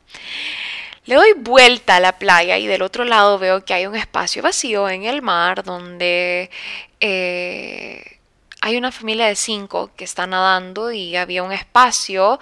[1.10, 4.44] Le doy vuelta a la playa y del otro lado veo que hay un espacio
[4.44, 6.52] vacío en el mar donde
[7.00, 8.20] eh,
[8.62, 12.40] hay una familia de cinco que está nadando y había un espacio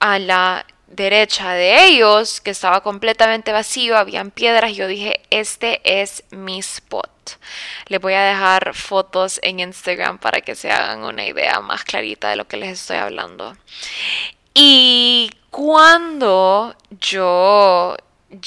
[0.00, 5.80] a la derecha de ellos que estaba completamente vacío, habían piedras y yo dije, este
[5.84, 7.08] es mi spot.
[7.86, 12.30] Les voy a dejar fotos en Instagram para que se hagan una idea más clarita
[12.30, 13.56] de lo que les estoy hablando.
[14.54, 17.96] Y cuando yo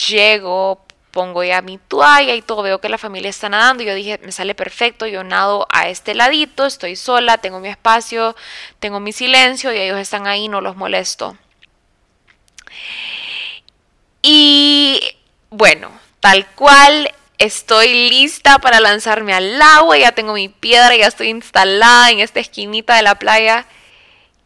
[0.08, 4.20] llego, pongo ya mi toalla y todo, veo que la familia está nadando, yo dije,
[4.24, 8.36] me sale perfecto, yo nado a este ladito, estoy sola, tengo mi espacio,
[8.80, 11.38] tengo mi silencio y ellos están ahí, no los molesto.
[14.22, 15.02] Y
[15.50, 21.30] bueno, tal cual estoy lista para lanzarme al agua, ya tengo mi piedra, ya estoy
[21.30, 23.66] instalada en esta esquinita de la playa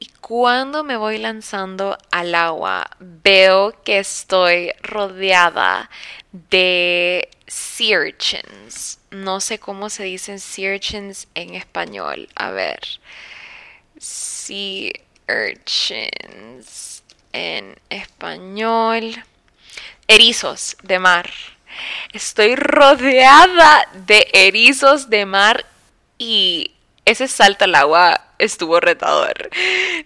[0.08, 5.90] cuando me voy lanzando al agua, veo que estoy rodeada
[6.32, 9.00] de sea urchins.
[9.12, 12.30] No sé cómo se dicen sea urchins en español.
[12.36, 12.80] A ver.
[13.98, 14.94] Sea
[15.28, 19.24] urchins en español.
[20.08, 21.30] Erizos de mar.
[22.14, 25.66] Estoy rodeada de erizos de mar
[26.18, 26.72] y
[27.10, 29.50] ese salto al agua estuvo retador.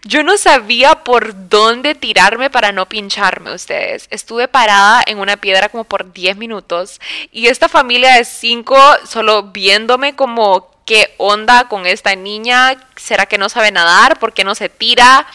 [0.03, 4.07] Yo no sabía por dónde tirarme para no pincharme ustedes.
[4.09, 6.99] Estuve parada en una piedra como por 10 minutos
[7.31, 8.77] y esta familia de cinco
[9.07, 12.75] solo viéndome como ¿qué onda con esta niña?
[12.95, 14.19] ¿Será que no sabe nadar?
[14.19, 15.27] ¿Por qué no se tira?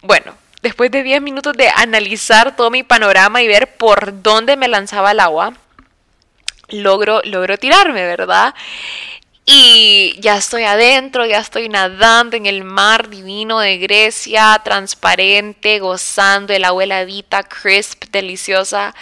[0.00, 4.68] Bueno, después de 10 minutos de analizar todo mi panorama y ver por dónde me
[4.68, 5.52] lanzaba el agua,
[6.68, 8.54] logro, logro tirarme, ¿verdad?
[9.44, 16.52] Y ya estoy adentro, ya estoy nadando en el mar divino de Grecia, transparente, gozando
[16.52, 18.94] el agua heladita, crisp, deliciosa.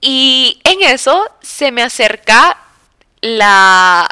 [0.00, 2.58] Y en eso se me acerca
[3.20, 4.08] la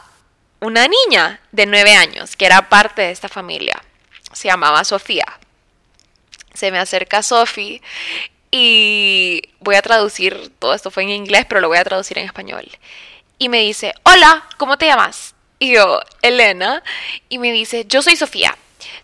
[0.60, 3.80] una niña de nueve años que era parte de esta familia.
[4.32, 5.38] Se llamaba Sofía.
[6.52, 7.80] Se me acerca Sophie
[8.50, 12.26] y voy a traducir, todo esto fue en inglés, pero lo voy a traducir en
[12.26, 12.68] español.
[13.38, 15.34] Y me dice, hola, ¿cómo te llamas?
[15.58, 16.82] Y yo, Elena.
[17.28, 18.56] Y me dice, yo soy Sofía.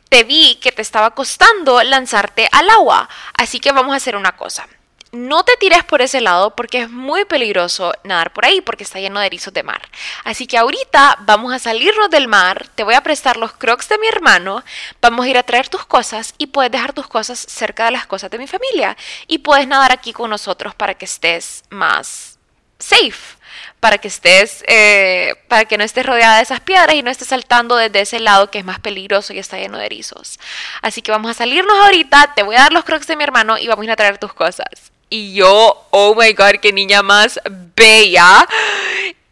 [0.09, 4.37] Te vi que te estaba costando lanzarte al agua, así que vamos a hacer una
[4.37, 4.69] cosa
[5.15, 8.99] no te tires por ese lado porque es muy peligroso nadar por ahí porque está
[8.99, 9.83] lleno de erizos de mar.
[10.25, 13.99] Así que ahorita vamos a salirnos del mar, te voy a prestar los crocs de
[13.99, 14.65] mi hermano,
[15.01, 18.07] vamos a ir a traer tus cosas y puedes dejar tus cosas cerca de las
[18.07, 22.39] cosas de mi familia y puedes nadar aquí con nosotros para que estés más
[22.79, 23.39] safe
[23.85, 27.29] para que estés, eh, para que no estés rodeada de esas piedras y no estés
[27.29, 30.41] saltando desde ese lado que es más peligroso y está lleno de erizos.
[30.81, 33.59] Así que vamos a salirnos ahorita, te voy a dar los crocs de mi hermano
[33.59, 34.91] y vamos a ir a traer tus cosas.
[35.11, 37.39] Y yo, oh my god, qué niña más
[37.77, 38.49] bella.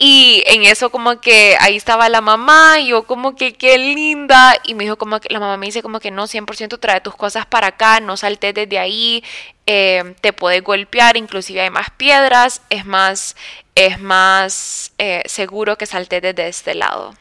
[0.05, 4.53] Y en eso como que ahí estaba la mamá, y yo como que qué linda.
[4.65, 7.15] Y me dijo como que la mamá me dice como que no, 100% trae tus
[7.15, 9.23] cosas para acá, no saltes desde ahí,
[9.67, 13.37] eh, te puedes golpear, inclusive hay más piedras, es más,
[13.77, 17.15] es más eh, seguro que saltes desde este lado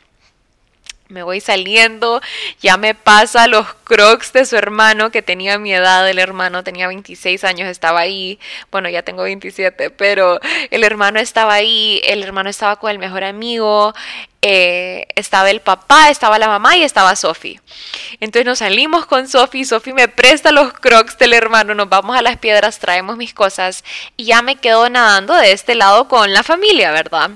[1.12, 2.22] me voy saliendo,
[2.62, 6.88] ya me pasa los crocs de su hermano que tenía mi edad, el hermano tenía
[6.88, 8.40] 26 años, estaba ahí,
[8.72, 10.40] bueno ya tengo 27, pero
[10.70, 13.94] el hermano estaba ahí, el hermano estaba con el mejor amigo,
[14.42, 17.62] eh, estaba el papá, estaba la mamá y estaba Sophie.
[18.20, 22.22] Entonces nos salimos con Sophie, Sophie me presta los crocs del hermano, nos vamos a
[22.22, 23.84] las piedras, traemos mis cosas
[24.18, 27.32] y ya me quedo nadando de este lado con la familia, ¿verdad?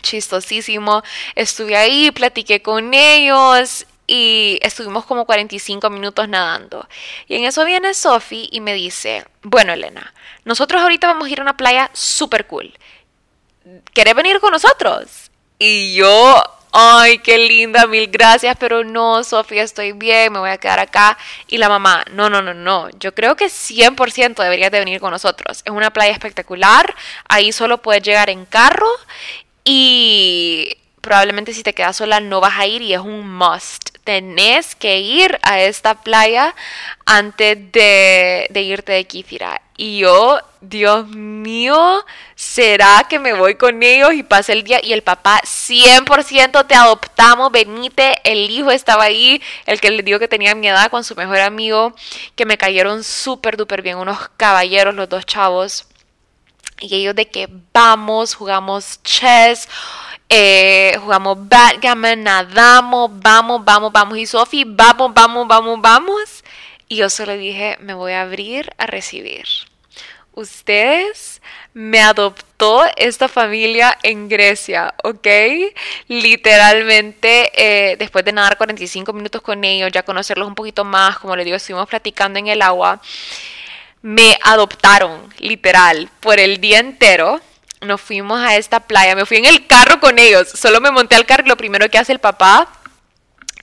[0.00, 1.02] Chistosísimo.
[1.34, 6.88] Estuve ahí, platiqué con ellos y estuvimos como 45 minutos nadando.
[7.28, 10.12] Y en eso viene Sophie y me dice, bueno Elena,
[10.44, 12.72] nosotros ahorita vamos a ir a una playa súper cool.
[13.94, 15.30] ¿Querés venir con nosotros?
[15.60, 16.42] Y yo,
[16.72, 21.16] ay, qué linda, mil gracias, pero no, Sofía, estoy bien, me voy a quedar acá.
[21.46, 25.12] Y la mamá, no, no, no, no, yo creo que 100% deberías de venir con
[25.12, 25.62] nosotros.
[25.64, 26.96] Es una playa espectacular,
[27.28, 28.88] ahí solo puedes llegar en carro
[29.72, 33.96] y probablemente si te quedas sola no vas a ir y es un must.
[34.02, 36.56] Tenés que ir a esta playa
[37.06, 39.62] antes de, irte de Kífira.
[39.76, 42.04] Y yo, Dios mío,
[42.34, 44.80] ¿será que me voy con ellos y pase el día?
[44.82, 48.16] Y el papá, 100% te adoptamos, venite.
[48.24, 51.38] El hijo estaba ahí, el que le digo que tenía mi edad con su mejor
[51.38, 51.94] amigo,
[52.34, 55.86] que me cayeron súper, duper bien, unos caballeros, los dos chavos.
[56.80, 59.68] Y ellos de que vamos, jugamos chess,
[60.28, 64.18] eh, jugamos backgammon, nadamos, vamos, vamos, vamos.
[64.18, 66.44] Y Sophie, vamos, vamos, vamos, vamos.
[66.88, 69.44] Y yo solo dije, me voy a abrir a recibir.
[70.32, 71.42] Ustedes
[71.74, 75.26] me adoptó esta familia en Grecia, ¿ok?
[76.08, 81.36] Literalmente, eh, después de nadar 45 minutos con ellos, ya conocerlos un poquito más, como
[81.36, 83.00] les digo, estuvimos platicando en el agua
[84.02, 87.40] me adoptaron, literal, por el día entero.
[87.80, 91.16] Nos fuimos a esta playa, me fui en el carro con ellos, solo me monté
[91.16, 92.68] al carro lo primero que hace el papá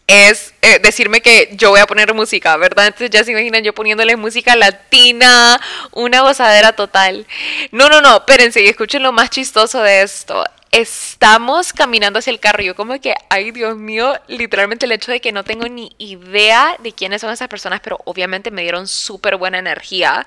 [0.07, 2.87] es eh, decirme que yo voy a poner música, ¿verdad?
[2.87, 5.59] Entonces ya se imaginan yo poniéndole música latina,
[5.91, 7.27] una gozadera total.
[7.71, 12.39] No, no, no, espérense y escuchen lo más chistoso de esto estamos caminando hacia el
[12.39, 12.63] carro.
[12.63, 16.75] Yo como que, ay Dios mío, literalmente el hecho de que no tengo ni idea
[16.79, 20.25] de quiénes son esas personas, pero obviamente me dieron súper buena energía.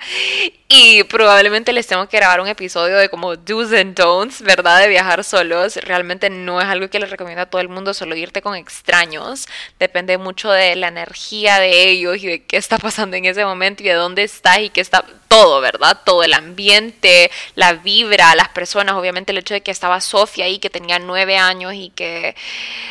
[0.68, 4.80] Y probablemente les tengo que grabar un episodio de como do's and don'ts, ¿verdad?
[4.80, 5.76] De viajar solos.
[5.76, 9.47] Realmente no es algo que les recomiendo a todo el mundo, solo irte con extraños.
[9.78, 13.82] Depende mucho de la energía de ellos y de qué está pasando en ese momento
[13.82, 16.01] y de dónde estás y qué está todo, ¿verdad?
[16.05, 20.59] Todo el ambiente, la vibra, las personas, obviamente el hecho de que estaba Sofía ahí,
[20.59, 22.35] que tenía nueve años y que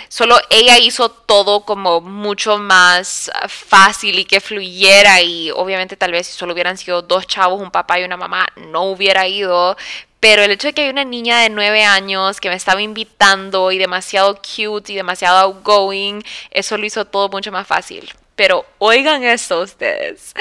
[0.08, 6.28] solo ella hizo todo como mucho más fácil y que fluyera y obviamente tal vez
[6.28, 9.76] si solo hubieran sido dos chavos, un papá y una mamá, no hubiera ido,
[10.22, 13.70] pero el hecho de que hay una niña de nueve años que me estaba invitando
[13.74, 18.10] y demasiado cute y demasiado outgoing, eso lo hizo todo mucho más fácil.
[18.40, 20.34] Pero oigan esto ustedes.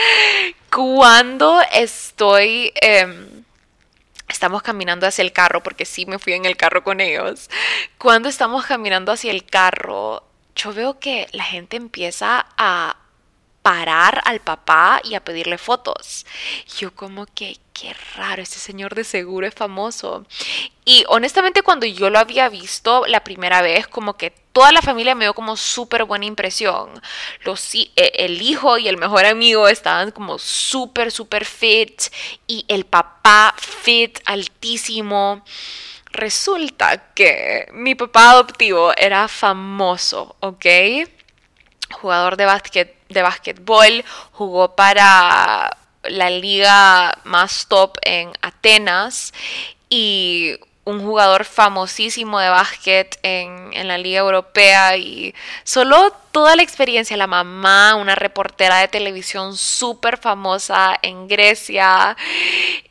[0.72, 3.42] Cuando estoy em,
[4.28, 7.50] estamos caminando hacia el carro, porque sí me fui en el carro con ellos,
[7.98, 10.22] cuando estamos caminando hacia el carro,
[10.54, 12.98] yo veo que la gente empieza a
[13.68, 16.24] parar al papá y a pedirle fotos.
[16.78, 20.24] Yo como que, qué raro, este señor de seguro es famoso.
[20.86, 25.14] Y honestamente cuando yo lo había visto la primera vez, como que toda la familia
[25.14, 26.88] me dio como súper buena impresión.
[27.44, 32.04] Los, e, el hijo y el mejor amigo estaban como súper, súper fit
[32.46, 35.44] y el papá fit, altísimo.
[36.10, 40.64] Resulta que mi papá adoptivo era famoso, ¿ok?
[41.90, 49.32] Jugador de básquet de básquetbol, jugó para la liga más top en Atenas
[49.88, 56.62] y un jugador famosísimo de básquet en, en, la liga europea y solo toda la
[56.62, 62.16] experiencia, la mamá, una reportera de televisión súper famosa en Grecia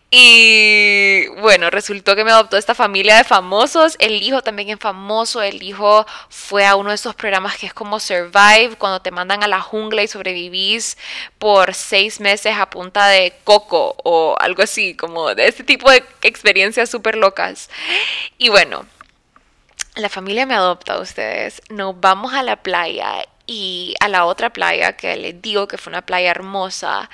[0.10, 3.98] y bueno, resultó que me adoptó esta familia de famosos.
[4.00, 5.42] El hijo también es famoso.
[5.42, 9.44] El hijo fue a uno de estos programas que es como Survive, cuando te mandan
[9.44, 10.98] a la jungla y sobrevivís
[11.40, 16.04] por seis meses a punta de coco o algo así, como de este tipo de
[16.22, 17.70] experiencias súper locas.
[18.38, 18.86] Y bueno,
[19.96, 21.62] la familia me adopta ustedes.
[21.70, 25.92] Nos vamos a la playa y a la otra playa que les digo que fue
[25.92, 27.10] una playa hermosa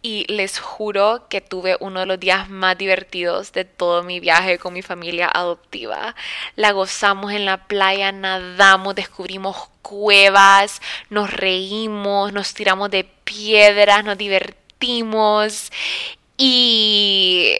[0.00, 4.58] y les juro que tuve uno de los días más divertidos de todo mi viaje
[4.58, 6.14] con mi familia adoptiva.
[6.56, 10.80] La gozamos en la playa, nadamos, descubrimos cuevas,
[11.10, 15.72] nos reímos, nos tiramos de piedras, nos divertimos
[16.36, 17.56] y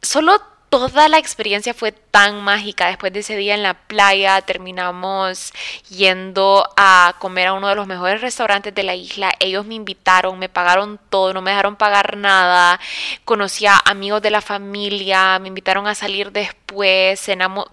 [0.00, 2.86] solo toda la experiencia fue tan mágica.
[2.86, 5.52] Después de ese día en la playa terminamos
[5.90, 9.32] yendo a comer a uno de los mejores restaurantes de la isla.
[9.40, 12.80] Ellos me invitaron, me pagaron todo, no me dejaron pagar nada.
[13.24, 17.66] Conocí a amigos de la familia, me invitaron a salir después, cenamos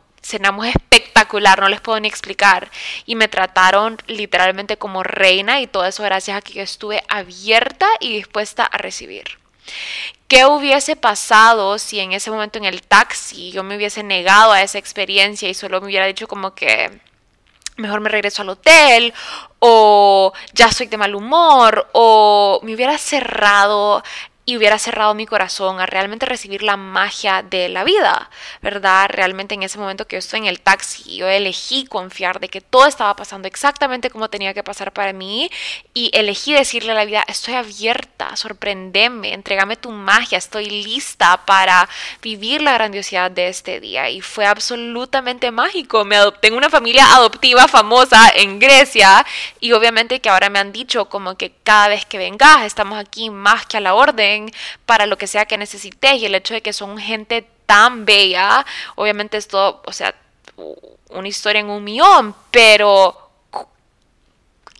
[0.68, 2.72] espectacular, no les puedo ni explicar.
[3.06, 7.88] Y me trataron literalmente como reina y todo eso gracias a que yo estuve abierta
[8.00, 9.38] y dispuesta a recibir.
[10.28, 14.62] ¿Qué hubiese pasado si en ese momento en el taxi yo me hubiese negado a
[14.62, 17.00] esa experiencia y solo me hubiera dicho como que
[17.78, 19.14] mejor me regreso al hotel
[19.60, 24.04] o ya soy de mal humor o me hubiera cerrado
[24.50, 28.30] y hubiera cerrado mi corazón a realmente recibir la magia de la vida,
[28.62, 29.10] ¿verdad?
[29.10, 32.62] Realmente en ese momento que yo estoy en el taxi, yo elegí confiar de que
[32.62, 35.52] todo estaba pasando exactamente como tenía que pasar para mí
[35.94, 41.90] y elegí decirle a la vida, estoy abierta, sorprendeme, entregame tu magia, estoy lista para
[42.22, 46.06] vivir la grandiosidad de este día y fue absolutamente mágico.
[46.06, 49.26] Me adopté en una familia adoptiva famosa en Grecia
[49.60, 53.30] y obviamente que ahora me han dicho como que cada vez que vengas estamos aquí
[53.30, 54.37] más que a la orden
[54.86, 58.66] para lo que sea que necesites y el hecho de que son gente tan bella,
[58.96, 60.16] obviamente es todo, o sea,
[61.10, 63.28] una historia en un millón, pero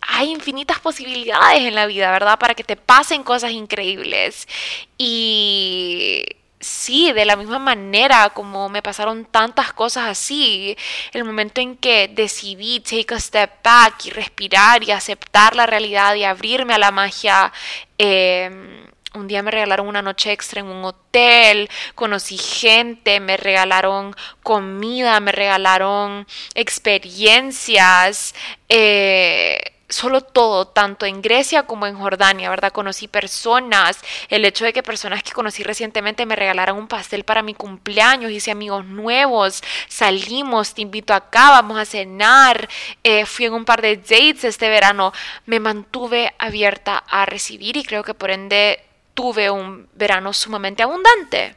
[0.00, 2.38] hay infinitas posibilidades en la vida, ¿verdad?
[2.38, 4.48] Para que te pasen cosas increíbles.
[4.96, 6.24] Y
[6.60, 10.76] sí, de la misma manera como me pasaron tantas cosas así,
[11.12, 16.14] el momento en que decidí take a step back y respirar y aceptar la realidad
[16.14, 17.52] y abrirme a la magia,
[17.98, 24.14] eh, un día me regalaron una noche extra en un hotel, conocí gente, me regalaron
[24.42, 28.34] comida, me regalaron experiencias.
[28.68, 32.72] Eh, solo todo, tanto en Grecia como en Jordania, ¿verdad?
[32.72, 33.98] Conocí personas,
[34.28, 38.30] el hecho de que personas que conocí recientemente me regalaran un pastel para mi cumpleaños,
[38.30, 42.68] hice amigos nuevos, salimos, te invito acá, vamos a cenar,
[43.02, 45.12] eh, fui en un par de dates este verano,
[45.46, 48.87] me mantuve abierta a recibir y creo que por ende
[49.18, 51.56] tuve un verano sumamente abundante.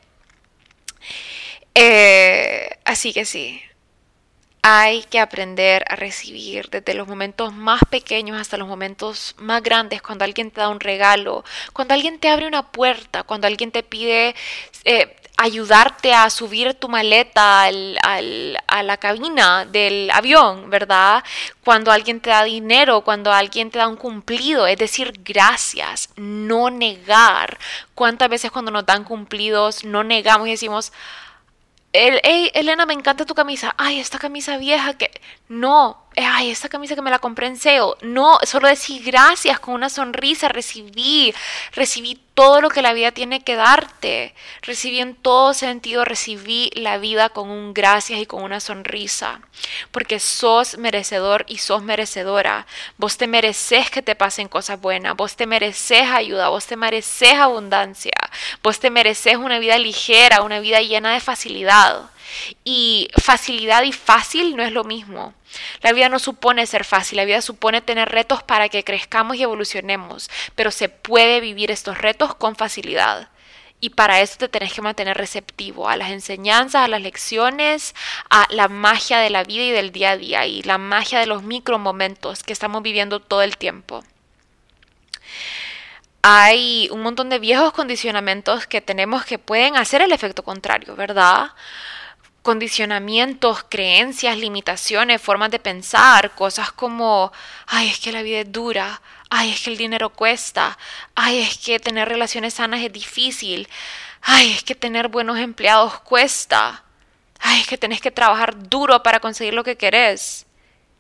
[1.75, 3.61] Eh, así que sí,
[4.63, 10.01] hay que aprender a recibir desde los momentos más pequeños hasta los momentos más grandes,
[10.01, 11.43] cuando alguien te da un regalo,
[11.73, 14.35] cuando alguien te abre una puerta, cuando alguien te pide
[14.85, 21.23] eh, ayudarte a subir tu maleta a la cabina del avión, ¿verdad?
[21.63, 26.69] Cuando alguien te da dinero, cuando alguien te da un cumplido, es decir, gracias, no
[26.69, 27.57] negar.
[27.95, 30.93] ¿Cuántas veces cuando nos dan cumplidos no negamos y decimos,
[31.93, 35.11] hey, Elena, me encanta tu camisa, ay, esta camisa vieja que...
[35.51, 37.81] No, ay, esta camisa que me la compré en sale.
[38.03, 40.47] No, solo decir gracias con una sonrisa.
[40.47, 41.33] Recibí,
[41.73, 44.33] recibí todo lo que la vida tiene que darte.
[44.61, 49.41] Recibí en todo sentido, recibí la vida con un gracias y con una sonrisa.
[49.91, 52.65] Porque sos merecedor y sos merecedora.
[52.95, 55.17] Vos te mereces que te pasen cosas buenas.
[55.17, 56.47] Vos te mereces ayuda.
[56.47, 58.13] Vos te mereces abundancia.
[58.63, 62.09] Vos te mereces una vida ligera, una vida llena de facilidad.
[62.63, 65.33] Y facilidad y fácil no es lo mismo.
[65.81, 69.43] La vida no supone ser fácil, la vida supone tener retos para que crezcamos y
[69.43, 73.29] evolucionemos, pero se puede vivir estos retos con facilidad.
[73.83, 77.95] Y para eso te tenés que mantener receptivo a las enseñanzas, a las lecciones,
[78.29, 81.25] a la magia de la vida y del día a día y la magia de
[81.25, 84.03] los micromomentos que estamos viviendo todo el tiempo.
[86.21, 91.49] Hay un montón de viejos condicionamientos que tenemos que pueden hacer el efecto contrario, ¿verdad?
[92.41, 97.31] Condicionamientos, creencias, limitaciones, formas de pensar, cosas como,
[97.67, 100.77] ay, es que la vida es dura, ay, es que el dinero cuesta,
[101.15, 103.67] ay, es que tener relaciones sanas es difícil,
[104.21, 106.83] ay, es que tener buenos empleados cuesta,
[107.39, 110.45] ay, es que tenés que trabajar duro para conseguir lo que querés.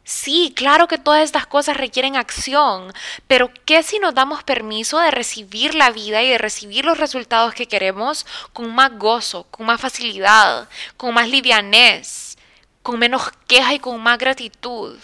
[0.03, 2.91] Sí, claro que todas estas cosas requieren acción,
[3.27, 7.53] pero ¿qué si nos damos permiso de recibir la vida y de recibir los resultados
[7.53, 12.37] que queremos con más gozo, con más facilidad, con más livianez,
[12.81, 14.97] con menos queja y con más gratitud?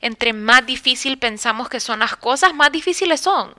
[0.00, 3.54] Entre más difícil pensamos que son las cosas, más difíciles son.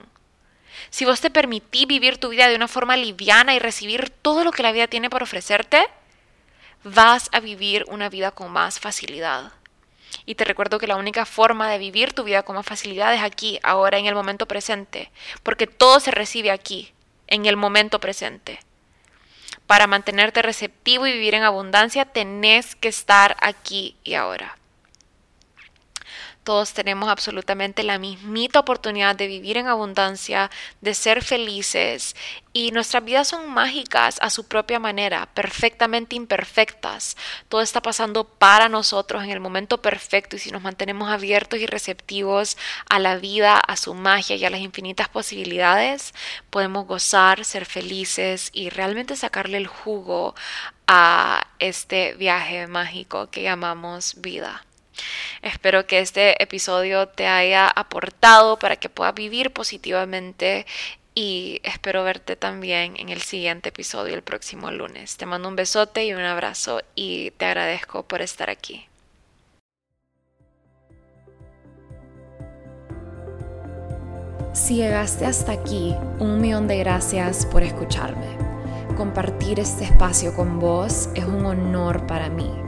[0.90, 4.52] Si vos te permitís vivir tu vida de una forma liviana y recibir todo lo
[4.52, 5.86] que la vida tiene para ofrecerte,
[6.84, 9.52] vas a vivir una vida con más facilidad.
[10.28, 13.22] Y te recuerdo que la única forma de vivir tu vida con más facilidad es
[13.22, 15.10] aquí, ahora, en el momento presente,
[15.42, 16.92] porque todo se recibe aquí,
[17.28, 18.60] en el momento presente.
[19.66, 24.57] Para mantenerte receptivo y vivir en abundancia, tenés que estar aquí y ahora.
[26.48, 32.16] Todos tenemos absolutamente la mismita oportunidad de vivir en abundancia, de ser felices
[32.54, 37.18] y nuestras vidas son mágicas a su propia manera, perfectamente imperfectas.
[37.50, 41.66] Todo está pasando para nosotros en el momento perfecto y si nos mantenemos abiertos y
[41.66, 42.56] receptivos
[42.88, 46.14] a la vida, a su magia y a las infinitas posibilidades,
[46.48, 50.34] podemos gozar, ser felices y realmente sacarle el jugo
[50.86, 54.64] a este viaje mágico que llamamos vida.
[55.42, 60.66] Espero que este episodio te haya aportado para que puedas vivir positivamente
[61.14, 65.16] y espero verte también en el siguiente episodio el próximo lunes.
[65.16, 68.86] Te mando un besote y un abrazo y te agradezco por estar aquí.
[74.52, 78.36] Si llegaste hasta aquí, un millón de gracias por escucharme.
[78.96, 82.67] Compartir este espacio con vos es un honor para mí